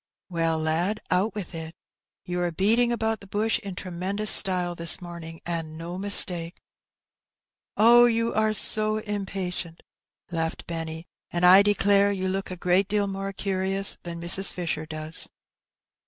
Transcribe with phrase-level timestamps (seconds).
[0.29, 1.75] "Well, lad, out with it:
[2.25, 6.59] you are beating about the bush in tremendous style this morning, and no mistake."
[7.19, 9.83] *' Oh, you are so impatient!"
[10.31, 14.51] laughed Benny;'' and I declare you look a great deal more curious than Mrs.
[14.51, 15.29] Fisher does."